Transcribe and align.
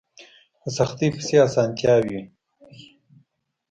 په 0.61 0.69
سختۍ 0.77 1.07
پسې 1.15 1.35
اسانتيا 1.47 1.95
وي 2.05 2.21